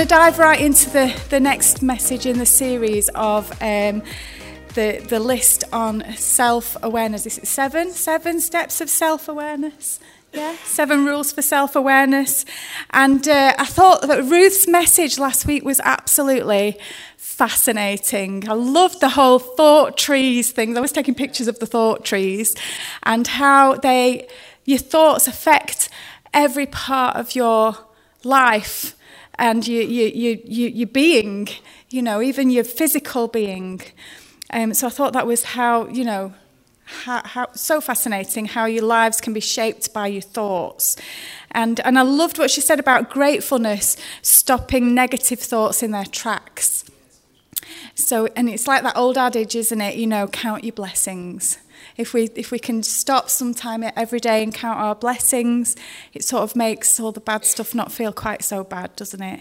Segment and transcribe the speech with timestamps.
[0.00, 4.02] Going to dive right into the, the next message in the series of um,
[4.72, 7.26] the, the list on self awareness.
[7.26, 7.90] Is it seven?
[7.90, 10.00] Seven steps of self awareness?
[10.32, 12.46] Yeah, seven rules for self awareness.
[12.88, 16.78] And uh, I thought that Ruth's message last week was absolutely
[17.18, 18.48] fascinating.
[18.48, 20.74] I loved the whole thought trees thing.
[20.78, 22.56] I was taking pictures of the thought trees
[23.02, 24.28] and how they,
[24.64, 25.90] your thoughts affect
[26.32, 27.76] every part of your
[28.24, 28.96] life
[29.40, 31.48] and your, your, your, your being,
[31.88, 33.80] you know, even your physical being.
[34.52, 36.34] Um, so I thought that was how, you know,
[36.84, 40.96] how, how, so fascinating how your lives can be shaped by your thoughts.
[41.52, 46.84] And, and I loved what she said about gratefulness stopping negative thoughts in their tracks.
[47.94, 49.96] So, and it's like that old adage, isn't it?
[49.96, 51.58] You know, count your blessings.
[52.00, 55.76] If we, if we can stop sometime every day and count our blessings,
[56.14, 59.40] it sort of makes all the bad stuff not feel quite so bad, doesn't it?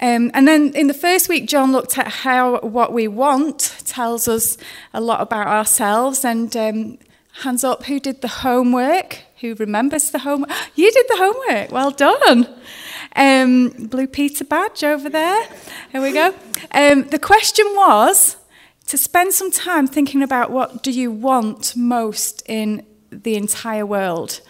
[0.00, 4.28] Um, and then in the first week, John looked at how what we want tells
[4.28, 4.56] us
[4.94, 6.24] a lot about ourselves.
[6.24, 6.98] And um,
[7.42, 9.22] hands up, who did the homework?
[9.40, 10.50] Who remembers the homework?
[10.76, 11.72] You did the homework.
[11.72, 12.48] Well done.
[13.16, 15.48] Um, Blue Peter badge over there.
[15.90, 16.32] Here we go.
[16.70, 18.36] Um, the question was
[18.88, 24.40] to spend some time thinking about what do you want most in the entire world.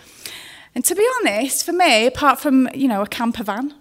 [0.74, 3.74] And to be honest, for me, apart from you know a camper van,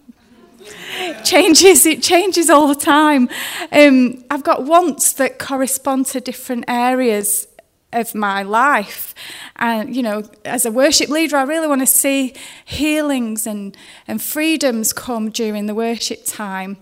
[1.24, 3.30] changes it changes all the time.
[3.72, 7.47] Um, I've got wants that correspond to different areas
[7.94, 9.16] of my life.
[9.56, 12.34] And, you know, as a worship leader, I really want to see
[12.66, 13.78] healings and,
[14.08, 16.78] and freedoms come during the worship time,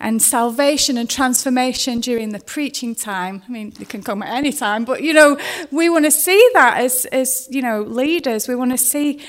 [0.00, 3.42] and salvation and transformation during the preaching time.
[3.46, 5.38] I mean, it can come at any time, but, you know,
[5.70, 8.48] we want to see that as, as you know, leaders.
[8.48, 9.20] We want to see,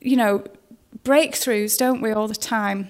[0.00, 0.44] you know,
[1.04, 2.88] breakthroughs, don't we, all the time?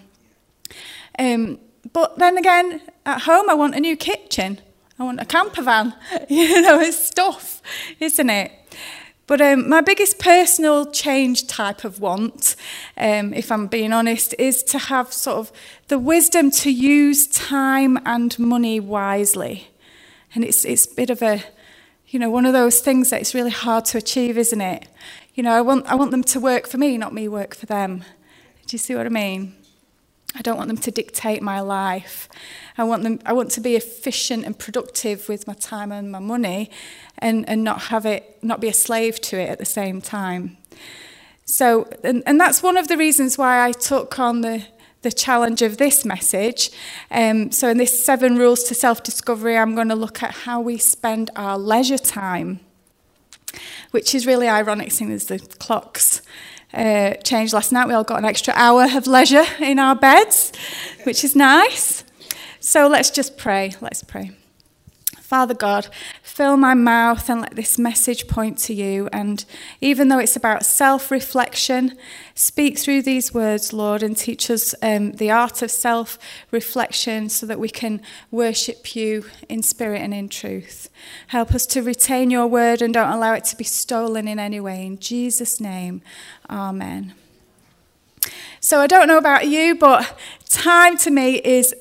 [1.19, 1.61] Um,
[1.93, 4.61] but then again, at home, I want a new kitchen.
[4.99, 5.95] I want a camper van.
[6.29, 7.63] you know, it's stuff,
[8.01, 8.53] isn't it?
[9.27, 12.55] But um, my biggest personal change type of want,
[12.97, 15.53] um, if I'm being honest, is to have sort of
[15.89, 19.69] the wisdom to use time and money wisely.
[20.35, 21.43] And it's, it's a bit of a,
[22.09, 24.87] you know, one of those things that it's really hard to achieve, isn't it?
[25.35, 27.67] You know, I want, I want them to work for me, not me work for
[27.67, 28.05] them.
[28.67, 29.55] Do you see what I mean?
[30.37, 32.29] I don't want them to dictate my life.
[32.77, 36.19] I want them I want to be efficient and productive with my time and my
[36.19, 36.71] money
[37.19, 40.59] and, and not have it not be a slave to it at the same time.
[41.47, 44.67] So and, and that's one of the reasons why I took on the
[45.03, 46.71] the challenge of this message.
[47.13, 50.61] Um, so, in this seven rules to self discovery, I'm going to look at how
[50.61, 52.59] we spend our leisure time,
[53.93, 56.23] which is really ironic, seeing as the clocks
[56.77, 57.89] uh, changed last night.
[57.89, 60.53] We all got an extra hour of leisure in our beds,
[61.05, 62.05] which is nice.
[62.61, 63.75] So let's just pray.
[63.81, 64.33] Let's pray.
[65.27, 65.89] Father God,
[66.23, 69.09] fill my mouth and let this message point to you.
[69.13, 69.45] And
[69.81, 71.99] even though it's about self reflection,
[72.37, 76.17] speak through these words, Lord, and teach us um, the art of self
[76.53, 80.89] reflection so that we can worship you in spirit and in truth.
[81.27, 84.61] Help us to retain your word and don't allow it to be stolen in any
[84.61, 84.87] way.
[84.87, 86.03] In Jesus' name,
[86.49, 87.15] amen.
[88.61, 90.17] So I don't know about you, but
[90.49, 91.75] time to me is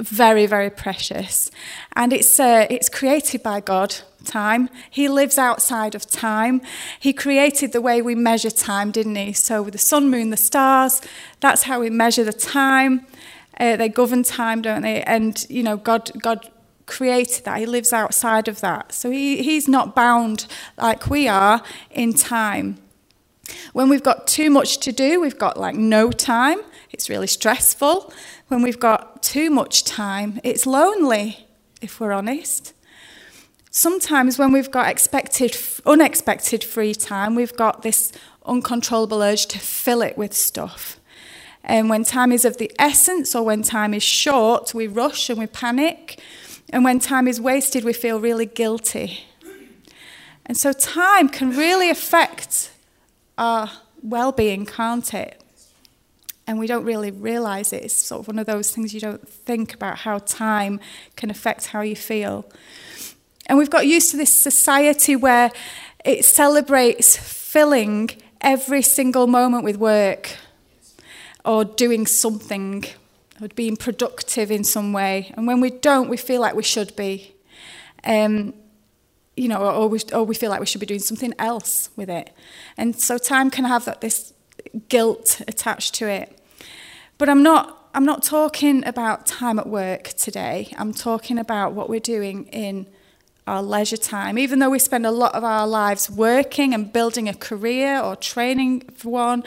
[0.00, 1.50] very, very precious.
[1.94, 4.68] And it's, uh, it's created by God, time.
[4.90, 6.62] He lives outside of time.
[6.98, 9.32] He created the way we measure time, didn't he?
[9.32, 11.00] So with the sun, moon, the stars,
[11.40, 13.06] that's how we measure the time.
[13.60, 15.02] Uh, they govern time, don't they?
[15.02, 16.50] And, you know, God, God
[16.86, 17.58] created that.
[17.58, 18.92] He lives outside of that.
[18.92, 22.78] So he, he's not bound like we are in time.
[23.74, 26.60] When we've got too much to do, we've got like no time.
[26.92, 28.12] It's really stressful.
[28.46, 31.48] When we've got too much time, it's lonely,
[31.80, 32.72] if we're honest.
[33.72, 38.12] Sometimes when we've got expected, unexpected free time, we've got this
[38.46, 41.00] uncontrollable urge to fill it with stuff.
[41.64, 45.40] And when time is of the essence or when time is short, we rush and
[45.40, 46.20] we panic.
[46.70, 49.24] And when time is wasted, we feel really guilty.
[50.46, 52.70] And so time can really affect
[53.38, 53.70] our
[54.02, 55.40] well being, can't it?
[56.46, 57.84] And we don't really realize it.
[57.84, 60.78] It's sort of one of those things you don't think about how time
[61.16, 62.44] can affect how you feel.
[63.46, 65.50] And we've got used to this society where
[66.04, 68.10] it celebrates filling
[68.40, 70.36] every single moment with work
[71.44, 72.84] or doing something
[73.40, 75.32] or being productive in some way.
[75.36, 77.34] And when we don't, we feel like we should be.
[78.04, 78.54] Um,
[79.36, 82.08] you know, or we, or we feel like we should be doing something else with
[82.08, 82.30] it.
[82.76, 84.32] And so time can have this
[84.88, 86.38] guilt attached to it.
[87.18, 90.74] But I'm not I'm not talking about time at work today.
[90.76, 92.86] I'm talking about what we're doing in
[93.46, 94.36] our leisure time.
[94.36, 98.16] Even though we spend a lot of our lives working and building a career or
[98.16, 99.44] training for one,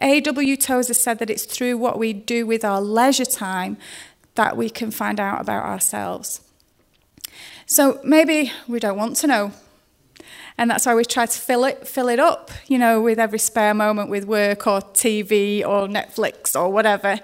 [0.00, 0.56] A.W.
[0.56, 3.76] Tozer said that it's through what we do with our leisure time
[4.34, 6.40] that we can find out about ourselves.
[7.70, 9.52] So maybe we don't want to know.
[10.58, 13.38] And that's why we try to fill it, fill it up, you know, with every
[13.38, 17.18] spare moment with work or TV or Netflix or whatever.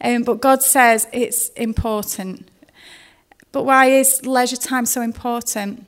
[0.00, 2.48] Um, but God says it's important
[3.52, 5.86] but why is leisure time so important?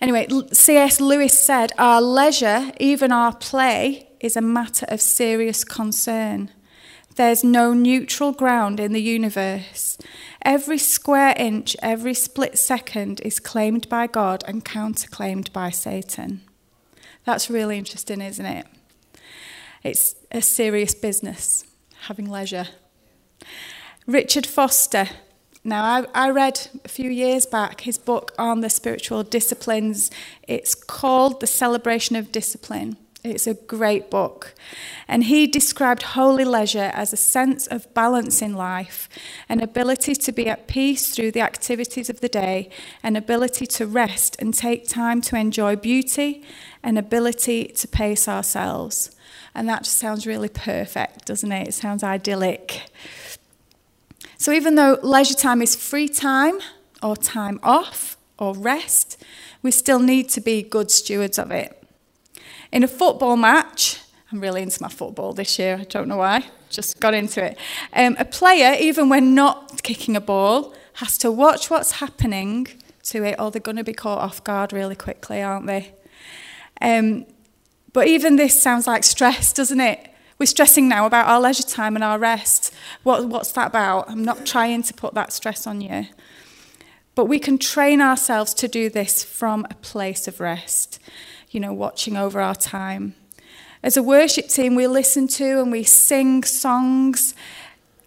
[0.00, 1.00] Anyway, C.S.
[1.00, 6.50] Lewis said, Our leisure, even our play, is a matter of serious concern.
[7.16, 9.98] There's no neutral ground in the universe.
[10.42, 16.42] Every square inch, every split second is claimed by God and counterclaimed by Satan.
[17.24, 18.66] That's really interesting, isn't it?
[19.82, 21.64] It's a serious business,
[22.02, 22.68] having leisure.
[24.06, 25.08] Richard Foster
[25.66, 30.12] now, I, I, read a few years back his book on the spiritual disciplines.
[30.46, 32.96] It's called The Celebration of Discipline.
[33.30, 34.54] It's a great book.
[35.08, 39.08] And he described holy leisure as a sense of balance in life,
[39.48, 42.70] an ability to be at peace through the activities of the day,
[43.02, 46.44] an ability to rest and take time to enjoy beauty,
[46.82, 49.10] an ability to pace ourselves.
[49.54, 51.68] And that just sounds really perfect, doesn't it?
[51.68, 52.90] It sounds idyllic.
[54.38, 56.58] So even though leisure time is free time
[57.02, 59.22] or time off or rest,
[59.62, 61.75] we still need to be good stewards of it.
[62.76, 66.44] In a football match, I'm really into my football this year, I don't know why,
[66.68, 67.56] just got into it.
[67.94, 72.66] Um, a player, even when not kicking a ball, has to watch what's happening
[73.04, 75.94] to it or they're going to be caught off guard really quickly, aren't they?
[76.82, 77.24] Um,
[77.94, 80.10] but even this sounds like stress, doesn't it?
[80.38, 82.74] We're stressing now about our leisure time and our rest.
[83.04, 84.10] What, what's that about?
[84.10, 86.08] I'm not trying to put that stress on you.
[87.14, 91.00] But we can train ourselves to do this from a place of rest,
[91.50, 93.14] you know, watching over our time.
[93.82, 97.34] As a worship team, we listen to and we sing songs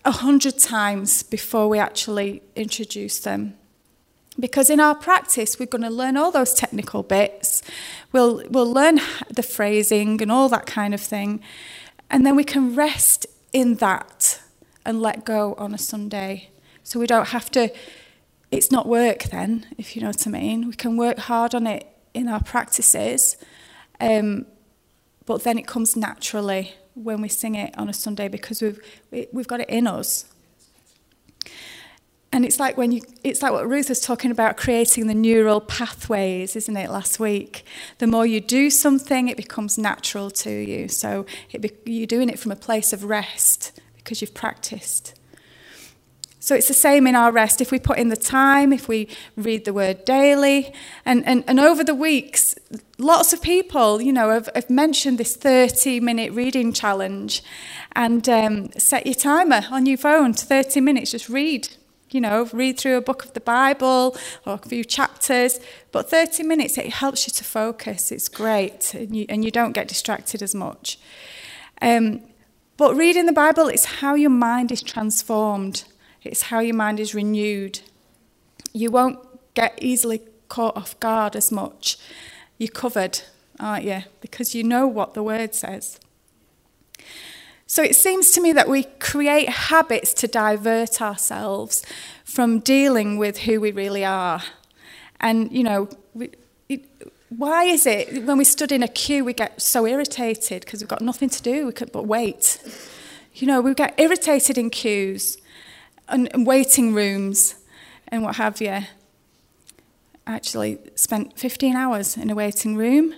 [0.04, 3.56] a hundred times before we actually introduce them.
[4.40, 7.62] Because in our practice, we're going to learn all those technical bits.
[8.12, 9.00] We'll, we'll learn
[9.30, 11.42] the phrasing and all that kind of thing.
[12.10, 14.42] And then we can rest in that
[14.86, 16.50] and let go on a Sunday.
[16.84, 17.72] So we don't have to,
[18.50, 20.68] it's not work then, if you know what I mean.
[20.68, 21.88] We can work hard on it
[22.20, 23.38] in our practices,
[24.00, 24.46] um,
[25.26, 28.80] but then it comes naturally when we sing it on a Sunday because we've,
[29.32, 30.26] we've got it in us.
[32.32, 35.62] And it's like when you, it's like what Ruth was talking about creating the neural
[35.62, 37.66] pathways, isn't it, last week?
[37.98, 40.88] The more you do something, it becomes natural to you.
[40.90, 41.26] So
[41.60, 45.19] be, you're doing it from a place of rest because you've practiced.
[46.42, 47.60] So it's the same in our rest.
[47.60, 50.74] If we put in the time, if we read the word daily,
[51.06, 52.56] and, and, and over the weeks,
[52.98, 57.44] lots of people, you know, have, have mentioned this 30 minute reading challenge.
[57.94, 61.70] And um, set your timer on your phone to 30 minutes, just read
[62.12, 65.60] you know, read through a book of the Bible or a few chapters.
[65.92, 68.12] But 30 minutes, it helps you to focus.
[68.12, 68.94] It's great.
[68.94, 71.00] And you, and you don't get distracted as much.
[71.82, 72.22] Um,
[72.78, 75.84] but reading the Bible, it's how your mind is transformed,
[76.24, 77.80] it's how your mind is renewed.
[78.74, 79.20] You won't
[79.54, 81.98] get easily caught off guard as much.
[82.58, 83.22] You're covered,
[83.60, 84.04] aren't you?
[84.22, 86.00] Because you know what the word says.
[87.66, 91.84] So it seems to me that we create habits to divert ourselves
[92.26, 94.42] from dealing with who we really are.
[95.22, 96.32] And, you know, we,
[96.68, 96.86] it,
[97.30, 100.90] why is it when we stood in a queue we get so irritated because we've
[100.90, 102.60] got nothing to do we could, but wait?
[103.36, 105.38] You know, we get irritated in queues
[106.10, 107.56] and, waiting rooms
[108.08, 108.82] and what have you.
[110.28, 113.14] Actually spent 15 hours in a waiting room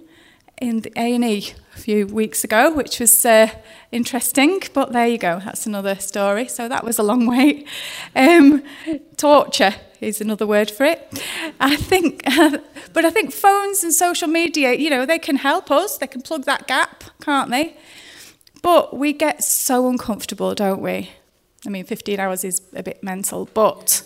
[0.62, 3.50] in the A&E a few weeks ago, which was uh,
[3.92, 6.48] interesting, but there you go, that's another story.
[6.48, 7.68] So that was a long wait.
[8.16, 8.64] Um,
[9.18, 11.24] torture is another word for it.
[11.60, 12.24] I think,
[12.94, 16.22] but I think phones and social media, you know, they can help us, they can
[16.22, 17.76] plug that gap, can't they?
[18.62, 21.10] But we get so uncomfortable, don't we?
[21.66, 24.02] I mean, 15 hours is a bit mental, but,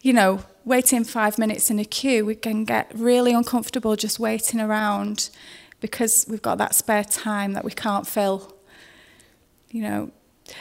[0.00, 4.60] you know, waiting five minutes in a queue, we can get really uncomfortable just waiting
[4.60, 5.30] around
[5.80, 8.54] because we've got that spare time that we can't fill.
[9.70, 10.10] You know.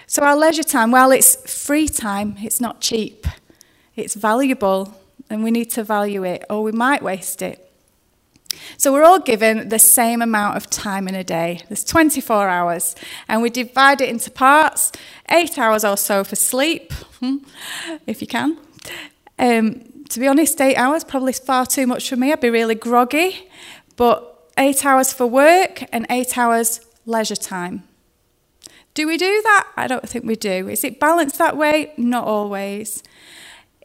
[0.05, 3.25] So our leisure time, while it's free time, it's not cheap.
[3.95, 4.93] It's valuable
[5.29, 7.66] and we need to value it or we might waste it.
[8.77, 11.61] So we're all given the same amount of time in a day.
[11.67, 12.95] There's 24 hours,
[13.27, 14.91] and we divide it into parts
[15.29, 17.37] eight hours or so for sleep, hmm,
[18.05, 18.57] if you can.
[19.39, 22.31] Um, to be honest, eight hours probably is far too much for me.
[22.31, 23.49] I'd be really groggy.
[23.95, 27.83] But eight hours for work and eight hours leisure time.
[28.93, 29.67] Do we do that?
[29.75, 30.67] I don't think we do.
[30.67, 31.93] Is it balanced that way?
[31.97, 33.03] Not always.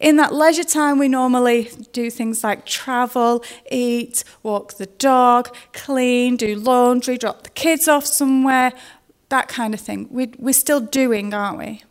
[0.02, 6.37] In that leisure time, we normally do things like travel, eat, walk the dog, clean,
[6.37, 8.73] do laundry, drop the kids off somewhere,
[9.28, 10.09] that kind of thing.
[10.11, 11.85] We, we're still doing, aren't we?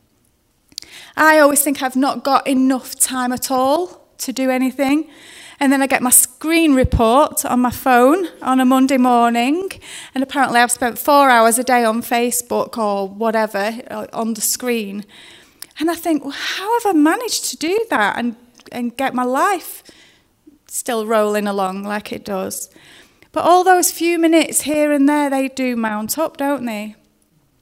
[1.15, 5.10] I always think I've not got enough time at all to do anything.
[5.62, 9.72] And then I get my screen report on my phone on a Monday morning.
[10.13, 14.41] And apparently, I've spent four hours a day on Facebook or whatever uh, on the
[14.41, 15.06] screen.
[15.81, 18.35] And I think, well, how have I managed to do that and,
[18.71, 19.81] and get my life
[20.67, 22.69] still rolling along like it does?
[23.31, 26.95] But all those few minutes here and there, they do mount up, don't they?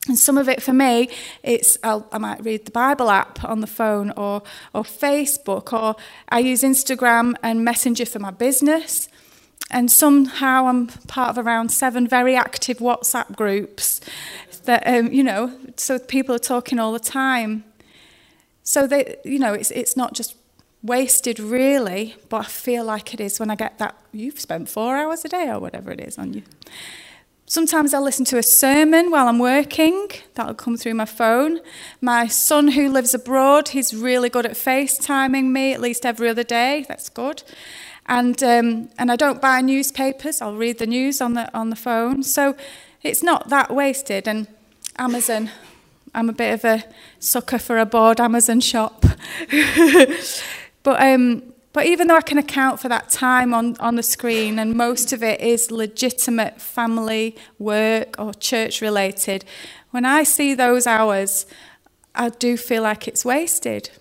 [0.10, 1.08] And some of it for me,
[1.44, 5.96] it's I'll, i might read the Bible app on the phone or, or Facebook, or
[6.28, 9.08] I use Instagram and Messenger for my business.
[9.72, 14.02] And somehow I'm part of around seven very active WhatsApp groups
[14.66, 17.64] that, um, you know, so people are talking all the time.
[18.70, 20.36] So, they, you know, it's, it's not just
[20.84, 24.96] wasted really, but I feel like it is when I get that, you've spent four
[24.96, 26.44] hours a day or whatever it is on you.
[27.48, 30.10] Sometimes I'll listen to a sermon while I'm working.
[30.36, 31.62] That'll come through my phone.
[32.00, 36.44] My son, who lives abroad, he's really good at FaceTiming me at least every other
[36.44, 36.86] day.
[36.88, 37.42] That's good.
[38.06, 40.44] And, um, and I don't buy newspapers.
[40.44, 42.22] I'll read the news on the, on the phone.
[42.22, 42.56] So
[43.02, 44.28] it's not that wasted.
[44.28, 44.46] And
[45.00, 45.50] Amazon,
[46.14, 46.84] I'm a bit of a
[47.20, 49.06] sucker for a bored Amazon shop.
[50.84, 54.58] but um, but even though I can account for that time on, on the screen,
[54.58, 59.46] and most of it is legitimate family, work, or church related,
[59.92, 61.46] when I see those hours,
[62.16, 63.92] I do feel like it's wasted,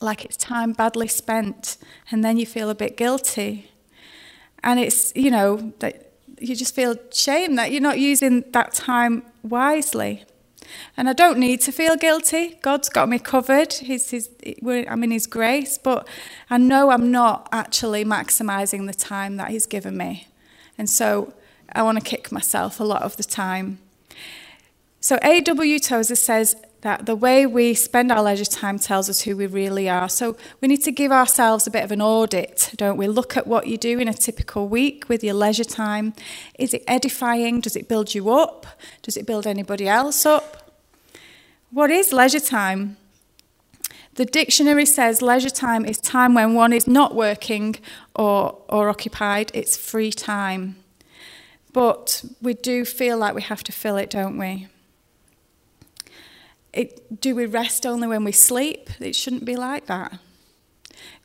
[0.00, 1.76] like it's time badly spent,
[2.10, 3.70] and then you feel a bit guilty.
[4.64, 9.22] And it's, you know, that you just feel shame that you're not using that time
[9.42, 10.24] wisely.
[10.96, 12.58] And I don't need to feel guilty.
[12.62, 13.72] God's got me covered.
[13.72, 14.28] He's, he's,
[14.64, 16.08] I'm in His grace, but
[16.50, 20.28] I know I'm not actually maximizing the time that He's given me.
[20.76, 21.32] And so
[21.72, 23.78] I want to kick myself a lot of the time.
[25.00, 25.78] So A.W.
[25.78, 29.88] Tozer says that the way we spend our leisure time tells us who we really
[29.88, 30.06] are.
[30.06, 33.08] So we need to give ourselves a bit of an audit, don't we?
[33.08, 36.12] Look at what you do in a typical week with your leisure time.
[36.58, 37.62] Is it edifying?
[37.62, 38.66] Does it build you up?
[39.00, 40.78] Does it build anybody else up?
[41.70, 42.98] What is leisure time?
[44.16, 47.76] The dictionary says leisure time is time when one is not working
[48.14, 50.76] or, or occupied, it's free time.
[51.72, 54.68] But we do feel like we have to fill it, don't we?
[56.74, 58.90] It, do we rest only when we sleep?
[59.00, 60.18] It shouldn't be like that.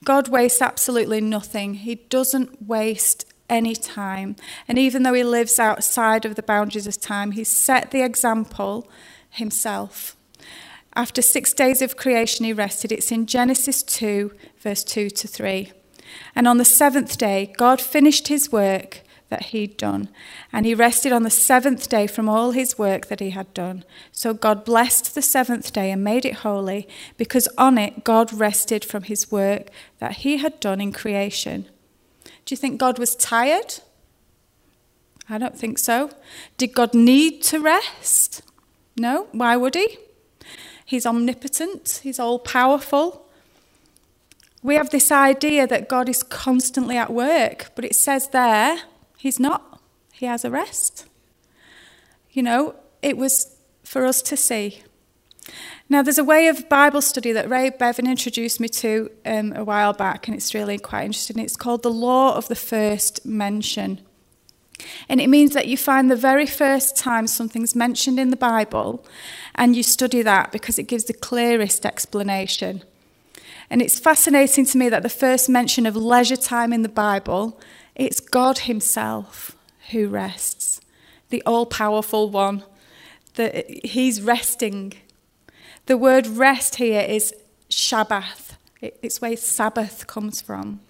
[0.06, 1.76] God wastes absolutely nothing.
[1.76, 4.36] He doesn't waste any time.
[4.68, 8.88] And even though he lives outside of the boundaries of time, he set the example
[9.30, 10.16] himself.
[10.96, 12.92] After six days of creation, he rested.
[12.92, 15.72] It's in Genesis 2, verse 2 to 3.
[16.36, 20.10] And on the seventh day, God finished his work that he'd done,
[20.52, 23.84] and he rested on the seventh day from all his work that he had done.
[24.12, 28.84] So God blessed the seventh day and made it holy, because on it God rested
[28.84, 29.70] from his work
[30.00, 31.66] that he had done in creation.
[32.46, 33.76] Do you think God was tired?
[35.30, 36.10] I don't think so.
[36.58, 38.42] Did God need to rest?
[38.98, 39.28] No.
[39.32, 40.00] Why would he?
[40.84, 43.28] He's omnipotent, He's all powerful.
[44.64, 48.80] We have this idea that God is constantly at work, but it says there,
[49.20, 49.82] He's not.
[50.14, 51.06] He has a rest.
[52.32, 54.82] You know, it was for us to see.
[55.90, 59.64] Now, there's a way of Bible study that Ray Bevan introduced me to um, a
[59.64, 61.40] while back, and it's really quite interesting.
[61.40, 64.02] It's called the Law of the First Mention.
[65.10, 69.06] And it means that you find the very first time something's mentioned in the Bible
[69.56, 72.84] and you study that because it gives the clearest explanation.
[73.70, 77.60] And it's fascinating to me that the first mention of leisure time in the Bible,
[78.00, 79.56] it's God Himself
[79.92, 80.82] who rests,
[81.30, 82.64] the all powerful one.
[83.36, 84.94] that he's resting.
[85.88, 87.34] The word rest here is
[87.70, 90.82] Shabbath, it's where Sabbath comes from.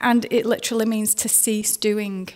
[0.00, 2.30] And it literally means to cease doing.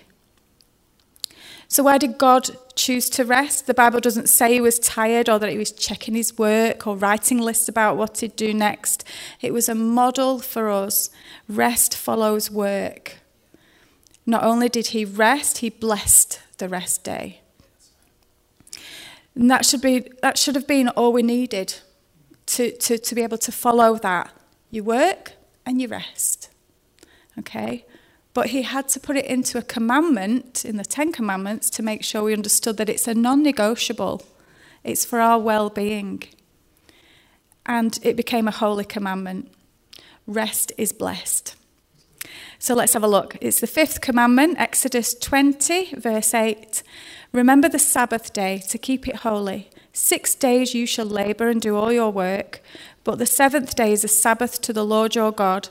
[1.69, 3.67] So, why did God choose to rest?
[3.67, 6.97] The Bible doesn't say he was tired or that he was checking his work or
[6.97, 9.05] writing lists about what he'd do next.
[9.43, 11.11] It was a model for us.
[11.49, 13.19] Rest follows work.
[14.27, 17.41] Not only did he rest, he blessed the rest day.
[19.37, 21.75] And that should, be, that should have been all we needed
[22.47, 24.31] to, to, to be able to follow that.
[24.71, 26.51] You work and you rest.
[27.39, 27.85] Okay?
[28.35, 32.03] But he had to put it into a commandment in the Ten Commandments to make
[32.03, 34.23] sure we understood that it's a non negotiable,
[34.85, 36.23] it's for our well being.
[37.65, 39.53] And it became a holy commandment.
[40.27, 41.57] Rest is blessed.
[42.59, 43.37] So let's have a look.
[43.41, 46.83] It's the fifth commandment, Exodus 20, verse 8.
[47.33, 49.71] Remember the Sabbath day to keep it holy.
[49.93, 52.61] Six days you shall labor and do all your work,
[53.03, 55.69] but the seventh day is a Sabbath to the Lord your God.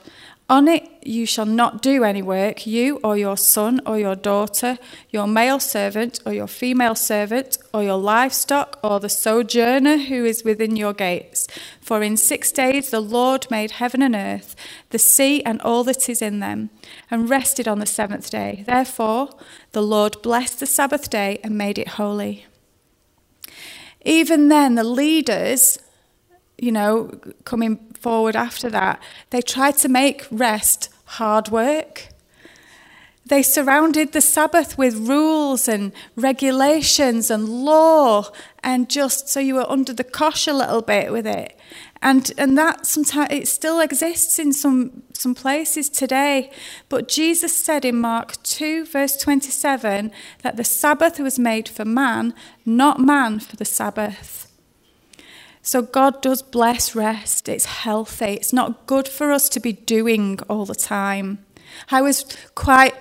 [0.48, 4.78] On it you shall not do any work, you or your son or your daughter,
[5.10, 10.44] your male servant or your female servant, or your livestock, or the sojourner who is
[10.44, 11.48] within your gates.
[11.82, 14.56] For in six days the Lord made heaven and earth,
[14.92, 16.70] the sea and all that is in them,
[17.10, 18.64] and rested on the seventh day.
[18.68, 19.30] Therefore
[19.72, 22.46] the Lord blessed the Sabbath day and made it holy.
[24.08, 25.80] Even then, the leaders
[26.58, 27.12] you know,
[27.44, 32.10] coming forward after that, they tried to make rest hard work.
[33.28, 38.30] They surrounded the Sabbath with rules and regulations and law,
[38.64, 41.60] and just so you were under the cosh a little bit with it.
[42.04, 46.52] And, and that sometimes it still exists in some, some places today.
[46.88, 50.12] But Jesus said in Mark 2, verse 27,
[50.44, 54.45] that the Sabbath was made for man, not man for the Sabbath.
[55.66, 57.50] So God does bless rest.
[57.50, 58.34] It's healthy.
[58.34, 61.44] It's not good for us to be doing all the time.
[61.90, 62.24] I was
[62.54, 62.94] quite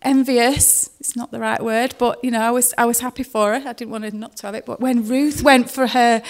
[0.00, 0.88] envious.
[1.00, 3.68] It's not the right word, but you know, I was I was happy for her.
[3.68, 4.64] I didn't want her not to have it.
[4.64, 6.22] But when Ruth went for her,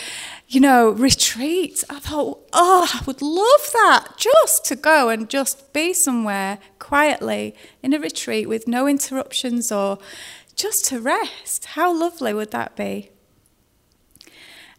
[0.48, 5.72] you know, retreat, I thought, oh, I would love that just to go and just
[5.72, 7.54] be somewhere quietly
[7.84, 9.98] in a retreat with no interruptions or
[10.56, 11.66] just to rest.
[11.76, 13.10] How lovely would that be?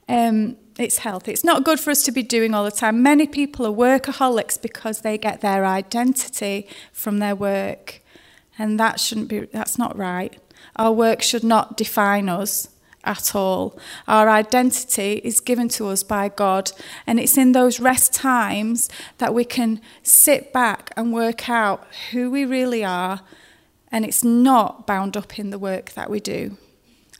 [0.07, 1.31] Um, it's healthy.
[1.31, 3.01] It's not good for us to be doing all the time.
[3.01, 8.01] Many people are workaholics because they get their identity from their work,
[8.57, 9.39] and that shouldn't be.
[9.39, 10.39] That's not right.
[10.75, 12.69] Our work should not define us
[13.03, 13.79] at all.
[14.07, 16.71] Our identity is given to us by God,
[17.07, 22.29] and it's in those rest times that we can sit back and work out who
[22.29, 23.21] we really are,
[23.91, 26.57] and it's not bound up in the work that we do.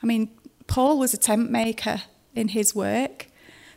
[0.04, 0.30] I mean,
[0.68, 2.04] Paul was a tent maker
[2.38, 3.28] in his work,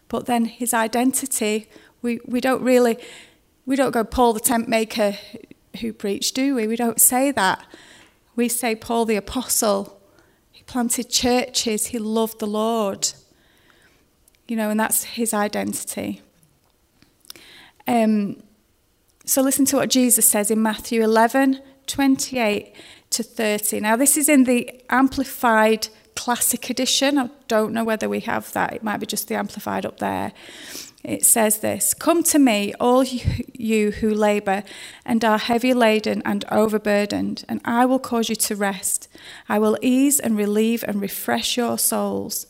[0.08, 1.68] but then his identity,
[2.02, 2.98] we, we don't really,
[3.66, 5.16] we don't go Paul the tent maker
[5.80, 6.66] who preached, do we?
[6.66, 7.64] We don't say that.
[8.36, 10.00] We say Paul the apostle.
[10.50, 13.12] He planted churches, he loved the Lord.
[14.46, 16.22] You know, and that's his identity.
[17.86, 18.42] Um,
[19.24, 22.74] so listen to what Jesus says in Matthew 11 28
[23.10, 23.80] to 30.
[23.80, 25.88] Now, this is in the Amplified
[26.24, 27.16] Classic Edition.
[27.16, 28.74] I don't know whether we have that.
[28.74, 30.34] It might be just the Amplified up there.
[31.02, 34.62] It says this Come to me, all you who labour
[35.06, 39.08] and are heavy laden and overburdened, and I will cause you to rest.
[39.48, 42.46] I will ease and relieve and refresh your souls.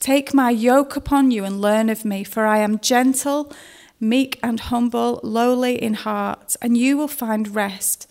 [0.00, 3.50] Take my yoke upon you and learn of me, for I am gentle,
[3.98, 8.06] meek, and humble, lowly in heart, and you will find rest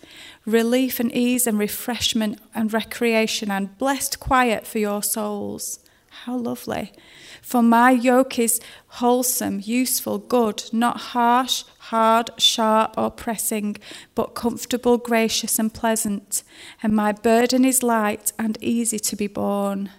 [0.45, 5.79] relief and ease and refreshment and recreation and blessed quiet for your souls.
[6.25, 6.93] How lovely.
[7.41, 13.77] For my yoke is wholesome, useful, good, not harsh, hard, sharp, or pressing,
[14.15, 16.43] but comfortable, gracious, and pleasant.
[16.81, 19.89] And my burden is light and easy to be borne.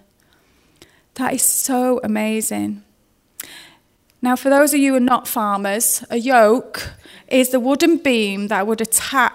[1.15, 2.83] That is so amazing.
[4.23, 6.95] Now, for those of you who are not farmers, a yoke
[7.29, 9.34] is the wooden beam that would attach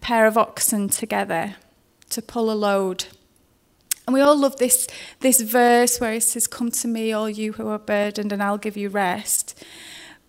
[0.00, 1.56] pair of oxen together
[2.10, 3.06] to pull a load.
[4.06, 4.88] And we all love this,
[5.20, 8.58] this verse where it says, Come to me, all you who are burdened, and I'll
[8.58, 9.62] give you rest.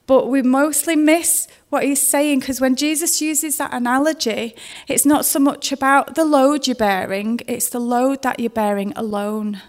[0.06, 4.56] But we mostly miss what he's saying because when Jesus uses that analogy,
[4.88, 8.92] it's not so much about the load you're bearing, it's the load that you're bearing
[8.96, 9.62] alone.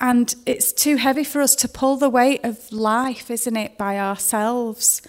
[0.00, 3.98] And it's too heavy for us to pull the weight of life, isn't it, by
[3.98, 5.00] ourselves.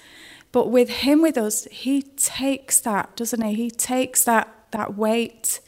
[0.57, 3.53] But with him with us, he takes that, doesn't he?
[3.53, 5.59] He takes that, that weight.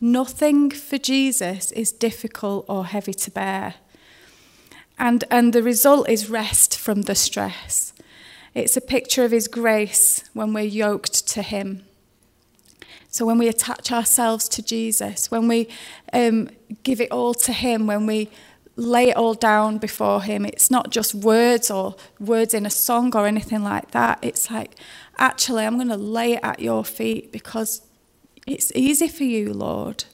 [0.00, 3.74] Nothing for Jesus is difficult or heavy to bear.
[4.98, 7.92] And, and the result is rest from the stress.
[8.54, 11.82] It's a picture of his grace when we're yoked to him.
[13.10, 15.68] So when we attach ourselves to Jesus, when we
[16.14, 16.48] um,
[16.82, 18.30] give it all to him, when we
[18.76, 20.44] lay it all down before Him.
[20.46, 24.18] It's not just words or words in a song or anything like that.
[24.22, 24.76] It's like,
[25.18, 27.82] actually, I'm going to lay it at your feet because
[28.46, 30.04] It's easy for you, Lord.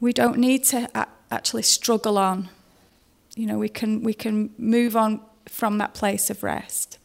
[0.00, 0.90] We don't need to
[1.30, 2.48] actually struggle on.
[3.34, 6.98] You know, we can, we can move on from that place of rest.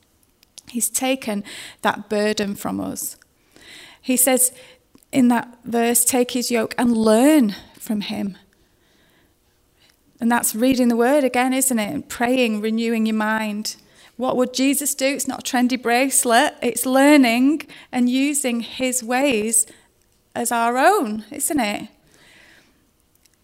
[0.67, 1.43] He's taken
[1.81, 3.15] that burden from us.
[4.01, 4.51] He says
[5.11, 8.37] in that verse, take his yoke and learn from him.
[10.19, 11.93] And that's reading the word again, isn't it?
[11.93, 13.77] And praying, renewing your mind.
[14.17, 15.05] What would Jesus do?
[15.05, 19.65] It's not a trendy bracelet, it's learning and using his ways
[20.35, 21.87] as our own, isn't it?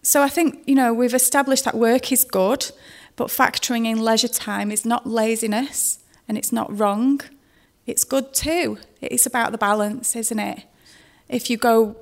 [0.02, 2.70] So I think, you know, we've established that work is good,
[3.16, 7.22] but factoring in leisure time is not laziness and it's not wrong.
[7.86, 8.78] It's good too.
[9.00, 10.64] It's about the balance, isn't it?
[11.28, 11.96] If you go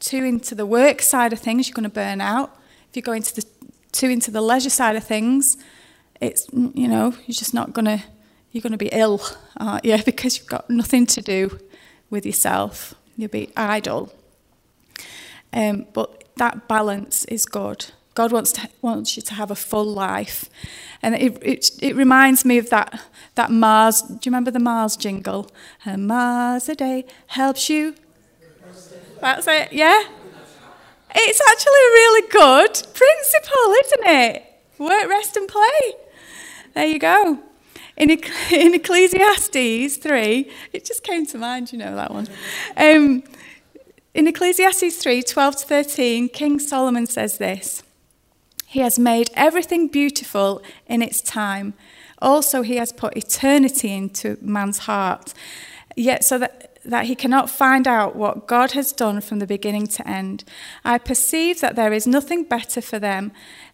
[0.00, 2.58] too into the work side of things, you're going to burn out.
[2.90, 3.44] If you go into the
[3.92, 5.56] too into the leisure side of things,
[6.20, 8.02] it's you know you're just not to
[8.52, 9.20] you're to be ill,
[9.58, 9.84] aren't?
[10.04, 11.58] Because you've got nothing to do
[12.10, 12.94] with yourself.
[13.16, 14.12] You'll be idle.
[15.52, 17.86] Um, but that balance is good.
[18.14, 20.50] God wants to, wants you to have a full life,
[21.02, 23.00] and it, it, it reminds me of that
[23.36, 24.02] that Mars.
[24.02, 25.50] Do you remember the Mars jingle?
[25.86, 27.94] A Mars a day helps you.
[29.20, 29.72] That's it.
[29.72, 30.02] Yeah.
[31.14, 34.44] It's actually a really good principle, isn't it?
[34.78, 35.96] Work, rest, and play.
[36.74, 37.40] There you go.
[37.96, 38.10] In,
[38.52, 42.28] in Ecclesiastes 3, it just came to mind, you know that one.
[42.76, 43.24] Um,
[44.14, 47.82] in Ecclesiastes 3 12 to 13, King Solomon says this
[48.66, 51.74] He has made everything beautiful in its time.
[52.20, 55.34] Also, he has put eternity into man's heart,
[55.94, 59.86] yet so that, that he cannot find out what God has done from the beginning
[59.88, 60.42] to end.
[60.84, 63.30] I perceive that there is nothing better for them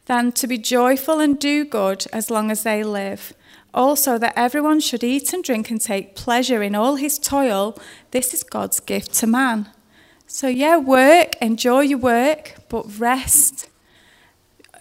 [0.07, 3.33] than to be joyful and do good as long as they live.
[3.72, 7.79] Also, that everyone should eat and drink and take pleasure in all his toil.
[8.11, 9.68] This is God's gift to man.
[10.27, 13.68] So, yeah, work, enjoy your work, but rest.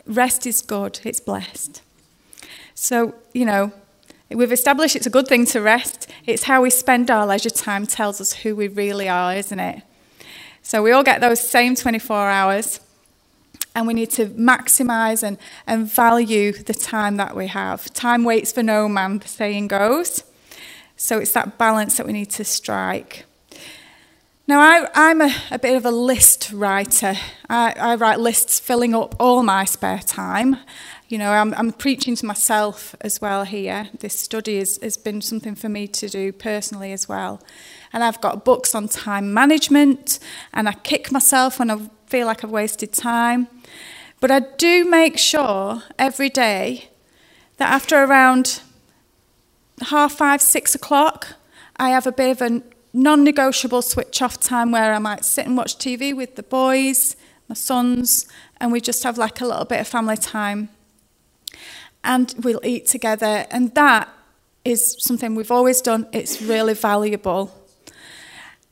[0.05, 1.81] Rest is good, it's blessed.
[2.73, 3.71] So, you know,
[4.29, 6.09] we've established it's a good thing to rest.
[6.25, 9.83] It's how we spend our leisure time tells us who we really are, isn't it?
[10.61, 12.79] So, we all get those same 24 hours,
[13.75, 17.93] and we need to maximize and, and value the time that we have.
[17.93, 20.23] Time waits for no man, the saying goes.
[20.95, 23.25] So, it's that balance that we need to strike.
[24.47, 24.59] Now,
[24.93, 27.15] I, am a, a, bit of a list writer.
[27.49, 30.57] I, I, write lists filling up all my spare time.
[31.13, 33.87] You know, I'm, I'm preaching to myself as well here.
[33.99, 37.39] This study is, has been something for me to do personally as well.
[37.93, 40.17] And I've got books on time management,
[40.55, 43.47] and I kick myself when I feel like I've wasted time.
[44.21, 46.89] But I do make sure every day
[47.57, 48.61] that after around
[49.89, 51.35] half five, six o'clock,
[51.77, 55.45] I have a bit of a non negotiable switch off time where I might sit
[55.45, 57.15] and watch TV with the boys,
[57.47, 58.25] my sons,
[58.59, 60.69] and we just have like a little bit of family time.
[62.03, 63.45] And we'll eat together.
[63.49, 64.09] And that
[64.65, 66.07] is something we've always done.
[66.11, 67.53] It's really valuable.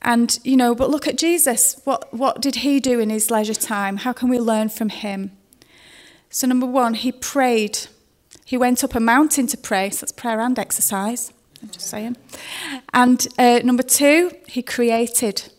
[0.01, 1.79] And, you know, but look at Jesus.
[1.83, 3.97] What, what did he do in his leisure time?
[3.97, 5.31] How can we learn from him?
[6.29, 7.77] So, number one, he prayed.
[8.45, 9.89] He went up a mountain to pray.
[9.91, 11.31] So that's prayer and exercise.
[11.61, 12.17] I'm just saying.
[12.93, 15.51] And uh, number two, he created.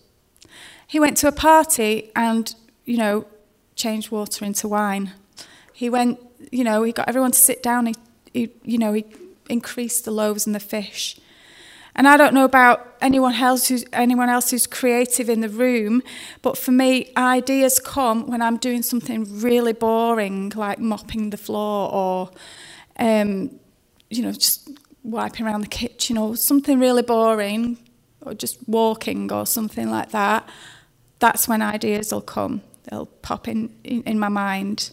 [0.87, 2.55] He went to a party and,
[2.85, 3.27] you know,
[3.77, 5.13] changed water into wine.
[5.73, 6.19] He went,
[6.53, 7.87] you know, he got everyone to sit down.
[7.87, 7.95] He,
[8.33, 9.05] he you know, he
[9.51, 11.19] increased the loaves and the fish.
[11.95, 16.03] And I don't know about anyone else who's anyone else who's creative in the room,
[16.41, 21.93] but for me, ideas come when I'm doing something really boring, like mopping the floor
[21.93, 22.31] or,
[22.99, 23.51] um,
[24.09, 24.71] you know, just
[25.03, 27.77] wiping around the kitchen or something really boring
[28.23, 30.49] or just walking or something like that,
[31.19, 32.63] that's when ideas will come.
[32.85, 34.93] They'll pop in, in, in my mind.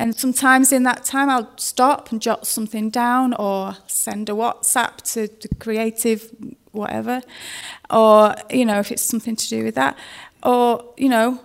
[0.00, 5.02] And sometimes in that time, I'll stop and jot something down or send a WhatsApp
[5.12, 6.34] to the creative
[6.72, 7.20] whatever.
[7.90, 9.98] Or, you know, if it's something to do with that.
[10.42, 11.44] Or, you know,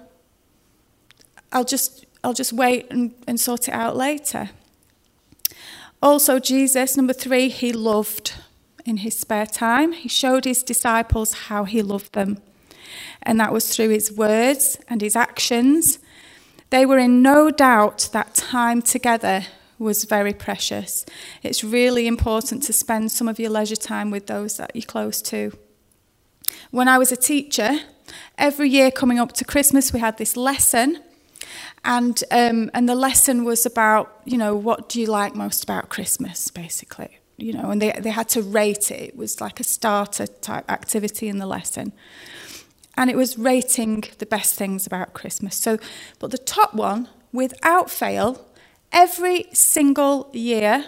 [1.52, 4.52] I'll just, I'll just wait and, and sort it out later.
[6.02, 8.36] Also, Jesus, number three, he loved
[8.86, 9.91] in his spare time.
[9.91, 12.38] He showed his disciples how he loved them.
[13.22, 16.00] And that was through his words and his actions.
[16.69, 19.45] They were in no doubt that time together
[19.78, 21.06] was very precious.
[21.43, 25.21] It's really important to spend some of your leisure time with those that you're close
[25.23, 25.51] to.
[26.71, 27.80] When I was a teacher,
[28.38, 30.99] every year coming up to Christmas, we had this lesson
[31.86, 35.89] and um, and the lesson was about you know what do you like most about
[35.89, 39.63] Christmas basically you know and they they had to rate it it was like a
[39.63, 41.93] starter type activity in the lesson
[42.98, 45.56] and it was rating the best things about Christmas.
[45.56, 45.78] So,
[46.20, 48.46] but the top one, without fail,
[48.92, 50.86] every single year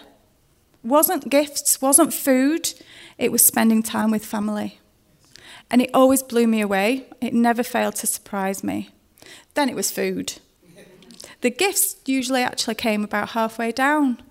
[0.83, 2.73] wasn't gifts, wasn't food,
[3.17, 4.79] it was spending time with family.
[5.69, 7.07] And it always blew me away.
[7.19, 8.89] It never failed to surprise me.
[9.53, 10.39] Then it was food.
[11.41, 14.21] The gifts usually actually came about halfway down,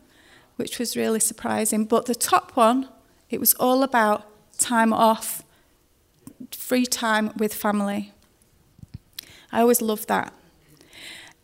[0.57, 1.85] which was really surprising.
[1.85, 2.89] But the top one,
[3.29, 4.27] it was all about
[4.59, 5.43] time off,
[6.67, 8.13] free time with family.
[9.53, 10.33] I always loved that.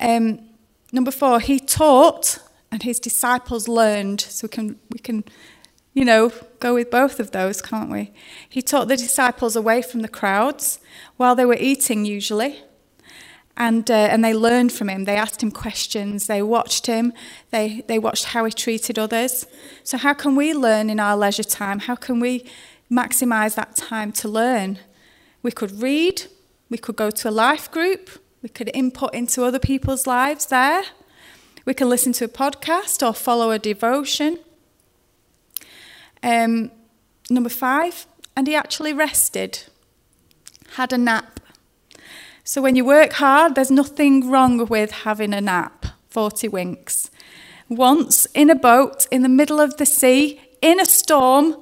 [0.01, 0.41] Um,
[0.91, 2.41] number four, he taught
[2.73, 4.21] and his disciples learned.
[4.21, 5.23] So we can, we can,
[5.95, 8.11] you know, go with both of those, can't we?
[8.49, 10.81] He taught the disciples away from the crowds
[11.19, 12.59] while they were eating, usually.
[13.57, 15.05] And, uh, and they learned from him.
[15.05, 16.27] They asked him questions.
[16.27, 17.13] They watched him.
[17.53, 19.47] They, they watched how he treated others.
[19.85, 21.79] So, how can we learn in our leisure time?
[21.79, 22.45] How can we
[22.91, 24.81] maximize that time to learn?
[25.43, 26.25] We could read.
[26.71, 28.11] We could go to a life group.
[28.43, 30.85] We could input into other people's lives there.
[31.65, 34.39] We can listen to a podcast or follow a devotion.
[36.23, 36.71] Um,
[37.31, 39.65] number five, and he actually rested,
[40.75, 41.41] had a nap.
[42.45, 47.11] So when you work hard, there's nothing wrong with having a nap, 40 winks.
[47.69, 51.57] Once in a boat in the middle of the sea, in a storm,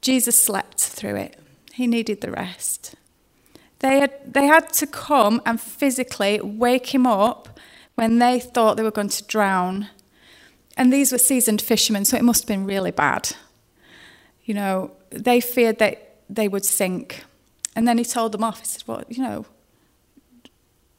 [0.00, 1.38] Jesus slept through it.
[1.76, 2.94] He needed the rest.
[3.80, 7.60] They had, they had to come and physically wake him up
[7.96, 9.90] when they thought they were going to drown.
[10.78, 13.36] And these were seasoned fishermen, so it must have been really bad.
[14.46, 17.24] You know, they feared that they would sink.
[17.74, 18.60] And then he told them off.
[18.60, 19.44] He said, Well, you know,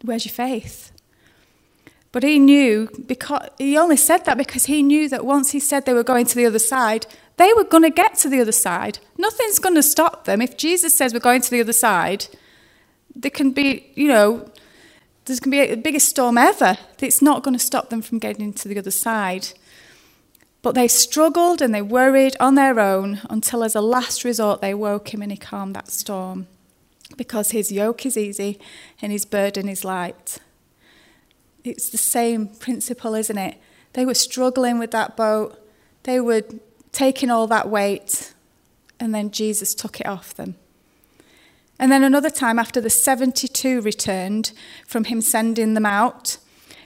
[0.03, 0.91] where's your faith?
[2.11, 5.87] But he knew, because he only said that because he knew that once he said
[5.87, 8.51] they were going to the other side, they were going to get to the other
[8.51, 8.99] side.
[9.17, 10.41] Nothing's going to stop them.
[10.41, 12.27] If Jesus says we're going to the other side,
[13.15, 14.49] there can be, you know,
[15.25, 16.77] there's going to be the biggest storm ever.
[16.99, 19.49] It's not going to stop them from getting to the other side.
[20.61, 24.73] But they struggled and they worried on their own until, as a last resort, they
[24.73, 26.47] woke him and he calmed that storm.
[27.15, 28.59] Because his yoke is easy
[29.01, 30.39] and his burden is light.
[31.63, 33.57] It's the same principle, isn't it?
[33.93, 35.57] They were struggling with that boat,
[36.03, 36.43] they were
[36.97, 38.33] taking all that weight,
[38.99, 40.55] and then Jesus took it off them.
[41.77, 44.51] And then another time, after the 72 returned
[44.87, 46.39] from him sending them out,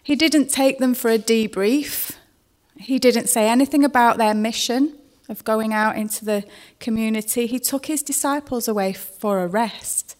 [0.04, 2.18] he didn't take them for a debrief.
[2.76, 4.98] He didn't say anything about their mission
[5.30, 6.44] of going out into the
[6.82, 7.48] community.
[7.48, 10.18] He took his disciples away for a rest.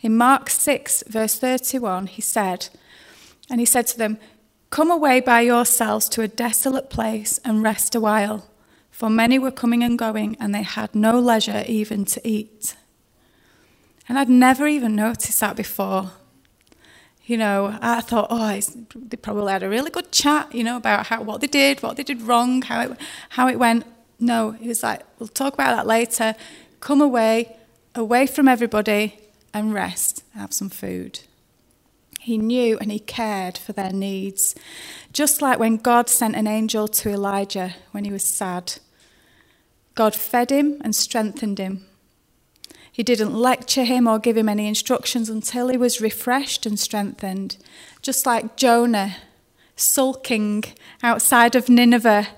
[0.00, 2.70] In Mark 6, verse 31, he said,
[3.50, 4.16] And he said to them,
[4.70, 8.48] Come away by yourselves to a desolate place and rest a while,
[8.92, 12.76] for many were coming and going, and they had no leisure even to eat.
[14.08, 16.12] And I'd never even noticed that before.
[17.24, 18.60] You know, I thought, oh,
[18.94, 21.96] they probably had a really good chat, you know, about how what they did, what
[21.96, 23.00] they did wrong, how it,
[23.30, 23.86] how it went.
[24.20, 26.34] No, he was like, we'll talk about that later.
[26.80, 27.56] Come away,
[27.94, 29.18] away from everybody,
[29.54, 31.20] and rest, have some food.
[32.22, 34.54] He knew and he cared for their needs.
[35.12, 38.74] Just like when God sent an angel to Elijah when he was sad,
[39.94, 41.86] God fed him and strengthened him
[42.92, 47.56] he didn't lecture him or give him any instructions until he was refreshed and strengthened.
[48.02, 49.16] Just like Jonah
[49.76, 50.62] sulking
[51.02, 52.28] outside of Nineveh.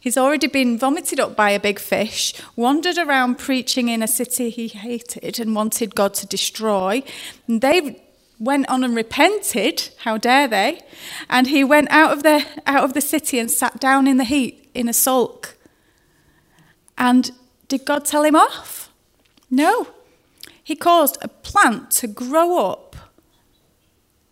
[0.00, 4.50] He's already been vomited up by a big fish, wandered around preaching in a city
[4.50, 7.04] he hated and wanted God to destroy.
[7.46, 8.02] And they
[8.40, 10.80] went on and repented, how dare they?
[11.28, 14.24] And he went out of the out of the city and sat down in the
[14.24, 15.56] heat in a sulk.
[16.98, 17.30] And
[17.68, 18.90] did God tell him off?
[19.50, 19.88] No.
[20.64, 22.96] He caused a plant to grow up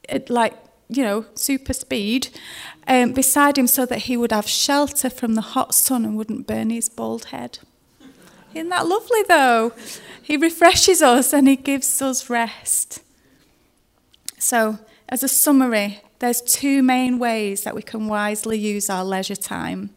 [0.08, 0.54] at like,
[0.88, 2.28] you know, super speed
[2.86, 6.46] um, beside him so that he would have shelter from the hot sun and wouldn't
[6.46, 7.58] burn his bald head.
[8.54, 9.72] Isn't that lovely, though?
[10.22, 13.02] He refreshes us and he gives us rest.
[14.38, 19.36] So, as a summary, there's two main ways that we can wisely use our leisure
[19.36, 19.90] time.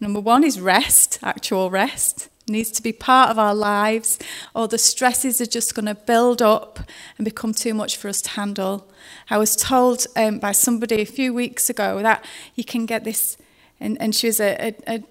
[0.00, 4.18] Number one is rest, actual rest needs to be part of our lives,
[4.54, 6.80] or the stresses are just going to build up
[7.16, 8.90] and become too much for us to handle.
[9.30, 13.36] I was told um, by somebody a few weeks ago that you can get this,
[13.80, 15.02] and, and she was a, a,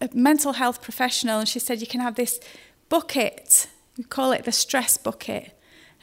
[0.00, 2.40] a mental health professional, and she said you can have this
[2.88, 5.52] bucket, we call it the stress bucket,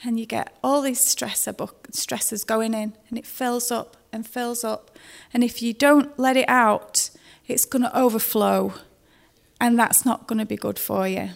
[0.03, 4.25] and you get all these stressor bu- stressors going in, and it fills up and
[4.27, 4.97] fills up.
[5.34, 7.10] And if you don't let it out,
[7.47, 8.73] it's going to overflow
[9.60, 11.29] and that's not going to be good for you.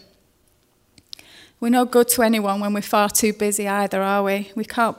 [1.59, 4.51] We're no good to anyone when we're far too busy either, are we?
[4.55, 4.97] We can't,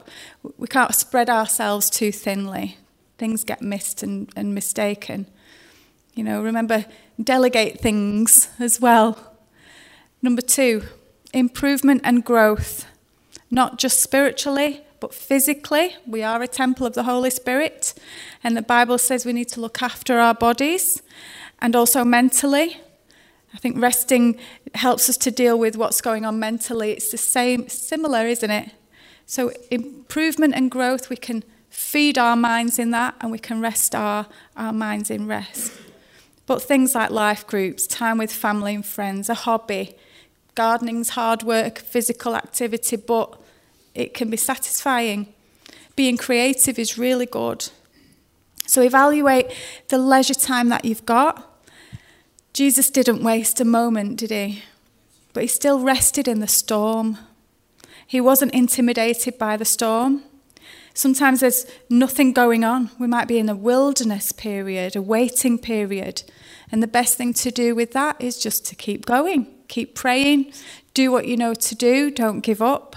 [0.58, 2.76] we can't spread ourselves too thinly.
[3.18, 5.26] Things get missed and, and mistaken.
[6.14, 6.84] You know, remember,
[7.22, 9.38] delegate things as well.
[10.20, 10.82] Number two,
[11.32, 12.84] improvement and growth,
[13.50, 15.96] not just spiritually, but physically.
[16.06, 17.94] We are a temple of the Holy Spirit,
[18.44, 21.02] and the Bible says we need to look after our bodies,
[21.60, 22.80] and also mentally.
[23.52, 24.38] I think resting
[24.74, 26.92] helps us to deal with what's going on mentally.
[26.92, 28.70] It's the same, similar, isn't it?
[29.26, 33.94] So, improvement and growth, we can feed our minds in that and we can rest
[33.94, 35.72] our, our minds in rest.
[36.46, 39.96] But things like life groups, time with family and friends, a hobby,
[40.54, 43.39] gardening's hard work, physical activity, but
[43.94, 45.32] it can be satisfying.
[45.96, 47.68] Being creative is really good.
[48.66, 49.50] So, evaluate
[49.88, 51.50] the leisure time that you've got
[52.52, 54.62] Jesus didn't waste a moment, did he?
[55.32, 57.18] But he still rested in the storm.
[58.06, 60.24] He wasn't intimidated by the storm.
[60.92, 62.90] Sometimes there's nothing going on.
[62.98, 66.24] We might be in a wilderness period, a waiting period.
[66.72, 70.52] And the best thing to do with that is just to keep going, keep praying,
[70.92, 72.96] do what you know to do, don't give up.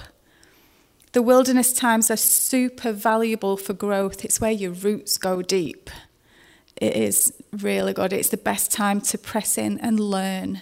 [1.14, 4.26] The wilderness times are super valuable for growth.
[4.26, 5.90] It's where your roots go deep
[6.84, 8.14] it is really good.
[8.14, 10.62] It's the best time to press in and learn.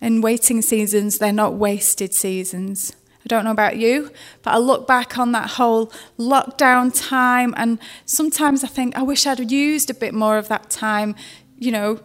[0.00, 2.94] And waiting seasons, they're not wasted seasons.
[3.24, 4.10] I don't know about you,
[4.42, 9.26] but I look back on that whole lockdown time, and sometimes I think I wish
[9.26, 11.14] I'd used a bit more of that time,
[11.56, 12.00] you know,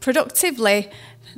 [0.00, 0.90] productively.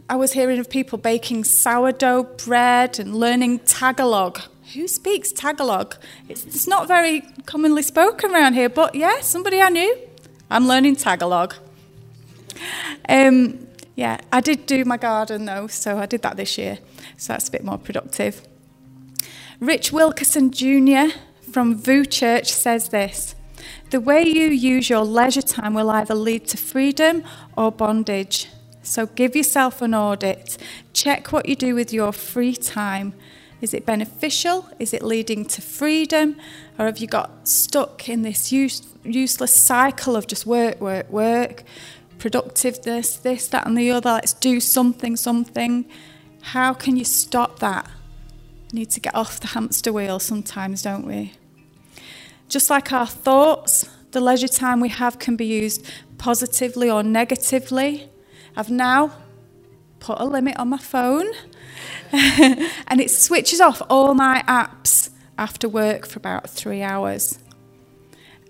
[0.08, 4.40] I was hearing of people baking sourdough bread and learning Tagalog.
[4.74, 5.96] Who speaks Tagalog?
[6.28, 9.96] It's, it's not very commonly spoken around here, but yeah, somebody I knew.
[10.50, 11.54] I'm learning Tagalog.
[13.08, 16.78] Um, yeah, I did do my garden though, so I did that this year.
[17.16, 18.42] So that's a bit more productive.
[19.60, 21.16] Rich Wilkerson Jr.
[21.50, 23.36] from VOUS Church says this
[23.90, 27.22] The way you use your leisure time will either lead to freedom
[27.56, 28.48] or bondage.
[28.82, 30.58] So give yourself an audit.
[30.92, 33.14] Check what you do with your free time.
[33.64, 34.68] Is it beneficial?
[34.78, 36.36] Is it leading to freedom?
[36.78, 41.64] Or have you got stuck in this use, useless cycle of just work, work, work,
[42.18, 44.10] productiveness, this, that, and the other?
[44.10, 45.86] Let's do something, something.
[46.42, 47.88] How can you stop that?
[48.74, 51.32] need to get off the hamster wheel sometimes, don't we?
[52.50, 58.10] Just like our thoughts, the leisure time we have can be used positively or negatively.
[58.56, 59.12] I've now
[60.00, 61.28] put a limit on my phone
[62.12, 67.38] and it switches off all my apps after work for about three hours.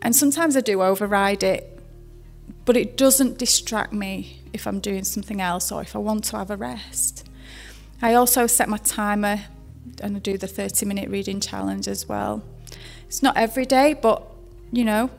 [0.03, 1.81] And sometimes I do override it,
[2.64, 6.38] but it doesn't distract me if I'm doing something else or if I want to
[6.38, 7.29] have a rest.
[8.03, 9.40] I also set my timer
[10.03, 12.42] and I do the 30 minute reading challenge as well.
[13.07, 14.23] It's not every day, but
[14.73, 15.11] you know,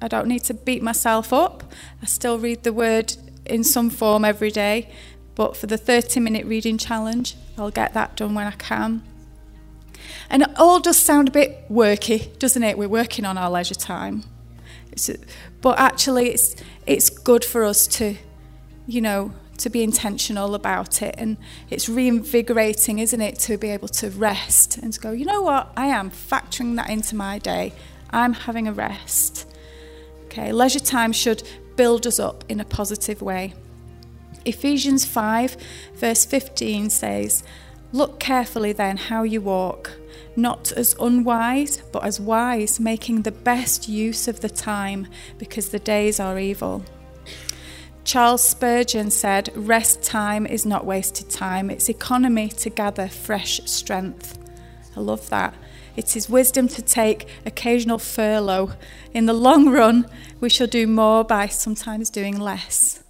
[0.00, 1.64] I don't need to beat myself up.
[2.02, 4.90] I still read the word in some form every day,
[5.34, 9.02] but for the 30 minute reading challenge, I'll get that done when I can.
[10.28, 12.76] And it all does sound a bit worky, doesn't it?
[12.78, 14.24] We're working on our leisure time.
[15.08, 15.16] A,
[15.60, 18.16] but actually, it's, it's good for us to,
[18.86, 21.14] you know, to be intentional about it.
[21.18, 21.36] And
[21.70, 25.72] it's reinvigorating, isn't it, to be able to rest and to go, you know what,
[25.76, 27.72] I am factoring that into my day.
[28.10, 29.48] I'm having a rest.
[30.24, 31.42] Okay, leisure time should
[31.76, 33.54] build us up in a positive way.
[34.44, 35.56] Ephesians 5,
[35.94, 37.44] verse 15 says,
[37.92, 39.92] Look carefully then how you walk,
[40.34, 45.06] not as unwise, but as wise, making the best use of the time,
[45.38, 46.84] because the days are evil.
[48.04, 54.38] Charles Spurgeon said, Rest time is not wasted time, it's economy to gather fresh strength.
[54.96, 55.54] I love that.
[55.94, 58.72] It is wisdom to take occasional furlough.
[59.12, 60.08] In the long run,
[60.40, 63.01] we shall do more by sometimes doing less.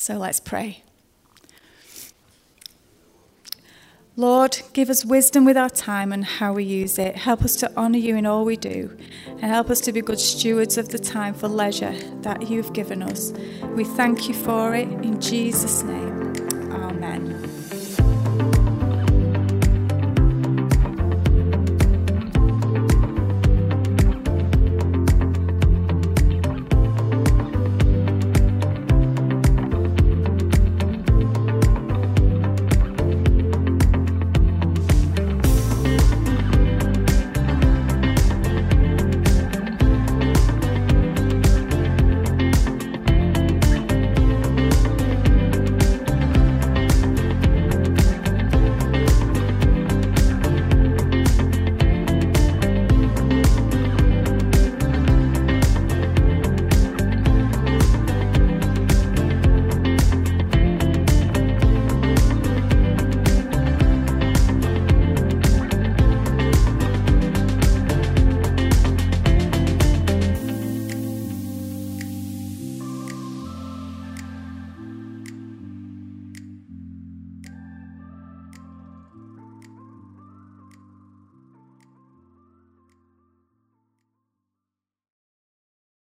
[0.00, 0.82] So let's pray.
[4.16, 7.16] Lord, give us wisdom with our time and how we use it.
[7.16, 8.96] Help us to honour you in all we do,
[9.28, 11.92] and help us to be good stewards of the time for leisure
[12.22, 13.32] that you've given us.
[13.76, 16.30] We thank you for it in Jesus' name.